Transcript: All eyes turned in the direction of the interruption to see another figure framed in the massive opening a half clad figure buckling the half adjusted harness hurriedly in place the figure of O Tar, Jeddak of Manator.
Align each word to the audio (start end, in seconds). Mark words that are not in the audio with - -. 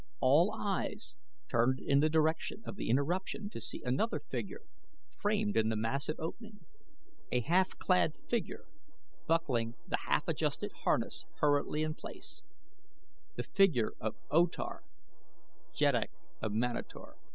All 0.19 0.51
eyes 0.51 1.15
turned 1.47 1.79
in 1.79 1.99
the 1.99 2.09
direction 2.09 2.63
of 2.65 2.75
the 2.75 2.89
interruption 2.89 3.51
to 3.51 3.61
see 3.61 3.83
another 3.85 4.19
figure 4.19 4.63
framed 5.19 5.55
in 5.55 5.69
the 5.69 5.75
massive 5.75 6.19
opening 6.19 6.65
a 7.31 7.41
half 7.41 7.77
clad 7.77 8.17
figure 8.27 8.65
buckling 9.27 9.75
the 9.87 9.99
half 10.07 10.27
adjusted 10.27 10.71
harness 10.85 11.25
hurriedly 11.35 11.83
in 11.83 11.93
place 11.93 12.41
the 13.35 13.43
figure 13.43 13.93
of 13.99 14.15
O 14.31 14.47
Tar, 14.47 14.83
Jeddak 15.71 16.09
of 16.41 16.51
Manator. 16.51 17.15